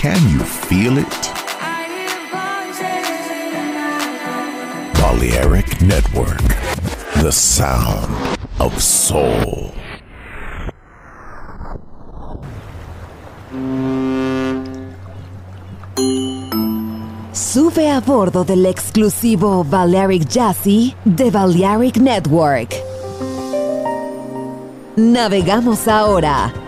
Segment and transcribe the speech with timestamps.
[0.00, 1.32] Can you feel it?
[4.94, 6.38] Balearic Network,
[7.20, 9.72] the sound of soul.
[17.32, 22.72] Sube a bordo del exclusivo Balearic Jazzy de Balearic Network.
[24.94, 26.67] Navegamos ahora.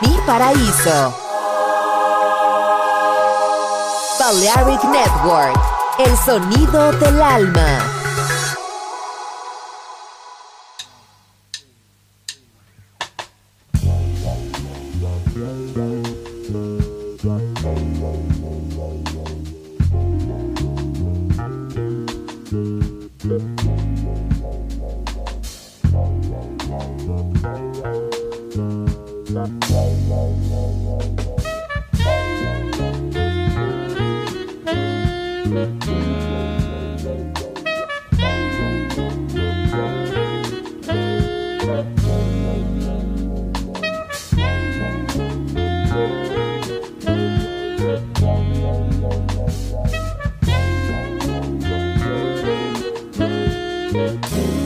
[0.00, 1.12] Mi paraíso.
[4.18, 5.60] Balearic Network,
[5.98, 7.95] el sonido del alma.
[53.92, 54.65] Música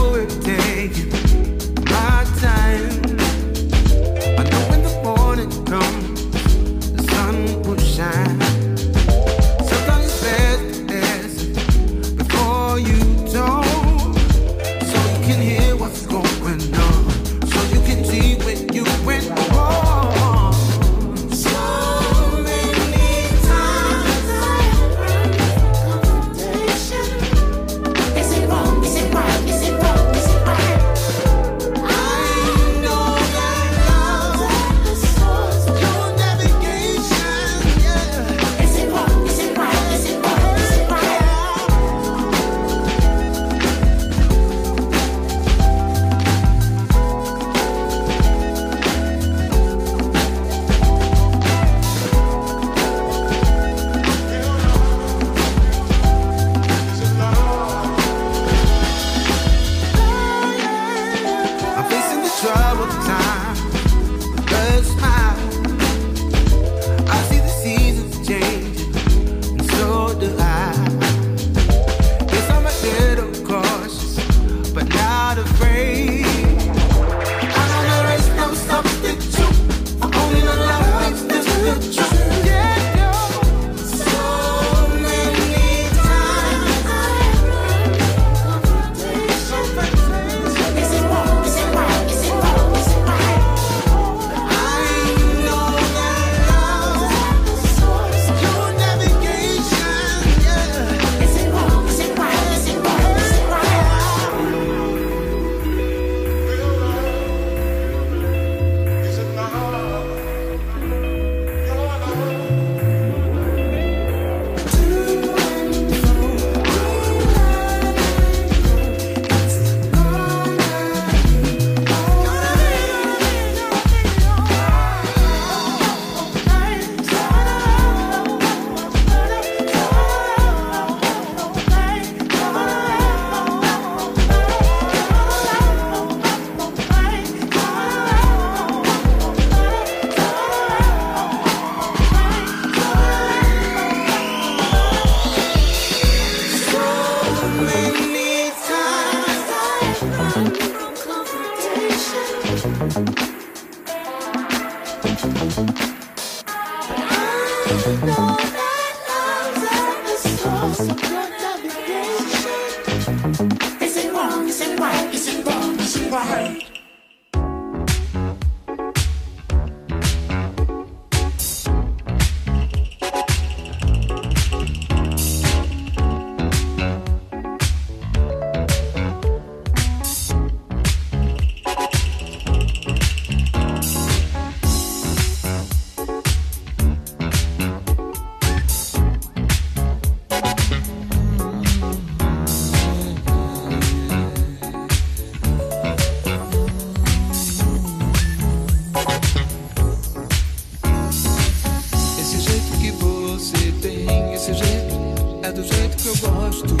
[206.11, 206.80] Eu gosto.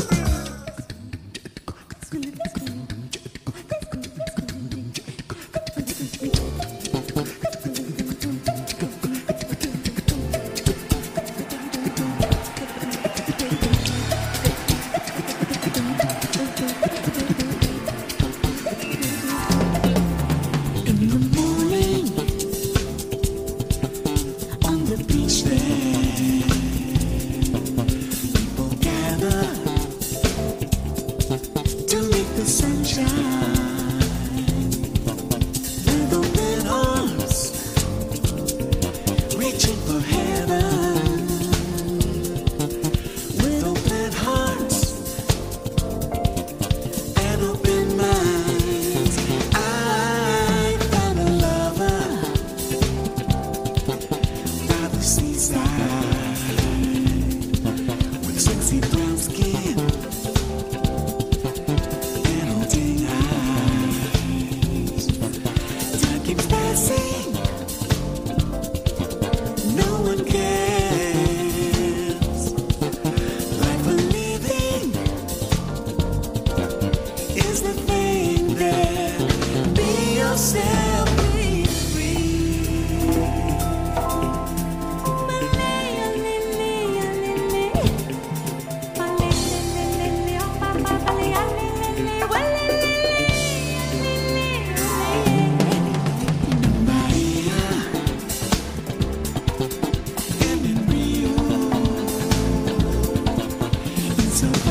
[104.41, 104.70] so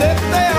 [0.00, 0.57] that they